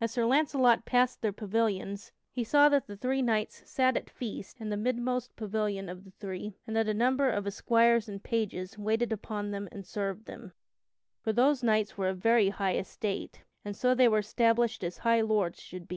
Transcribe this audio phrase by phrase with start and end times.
[0.00, 4.60] As Sir Launcelot passed their pavilions, he saw that the three knights sat at feast
[4.60, 8.76] in the midmost pavilion of the three, and that a number of esquires and pages
[8.76, 10.52] waited upon them and served them,
[11.20, 15.20] for those knights were of very high estate, and so they were established as high
[15.20, 15.90] lords should be.